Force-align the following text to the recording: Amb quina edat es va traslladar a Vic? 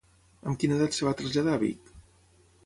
Amb 0.51 0.59
quina 0.63 0.77
edat 0.79 0.97
es 0.97 1.03
va 1.09 1.13
traslladar 1.19 1.55
a 1.59 1.61
Vic? 1.65 1.93